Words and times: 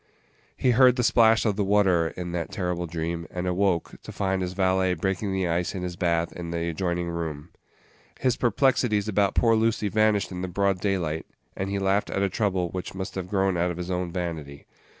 He 0.57 0.71
heard 0.71 0.95
the 0.95 1.03
splash 1.03 1.45
of 1.45 1.57
the 1.57 1.63
water 1.63 2.07
in 2.17 2.31
that 2.31 2.51
terrible 2.51 2.87
dream, 2.87 3.27
and 3.29 3.45
awoke, 3.45 4.01
to 4.01 4.11
find 4.11 4.41
his 4.41 4.53
valet 4.53 4.95
breaking 4.95 5.31
the 5.31 5.47
ice 5.47 5.75
in 5.75 5.83
his 5.83 5.95
bath 5.95 6.33
in 6.33 6.49
the 6.49 6.69
adjoining 6.69 7.09
room. 7.11 7.49
His 8.19 8.35
perplexities 8.35 9.07
about 9.07 9.35
poor 9.35 9.55
Lucy 9.55 9.89
vanished 9.89 10.31
in 10.31 10.41
the 10.41 10.47
broad 10.47 10.79
daylight, 10.81 11.27
and 11.55 11.69
he 11.69 11.77
laughed 11.77 12.09
at 12.09 12.23
a 12.23 12.29
trouble 12.29 12.69
which 12.69 12.95
must 12.95 13.13
have 13.13 13.29
grown 13.29 13.57
out 13.57 13.69
of 13.69 13.77
his 13.77 13.91
own 13.91 14.11
vanity. 14.11 14.65